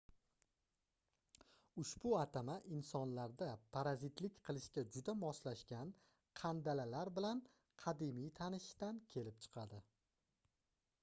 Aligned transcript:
ushbu 1.83 2.13
atama 2.21 2.55
insonlarda 2.77 3.49
parazitlik 3.77 4.39
qilishga 4.49 4.85
juda 4.97 5.15
moslashgan 5.25 5.93
qandalalar 6.41 7.13
bilan 7.21 7.45
qadimiy 7.85 8.33
tanishishdan 8.43 9.05
kelib 9.15 9.41
chiqadi 9.47 9.85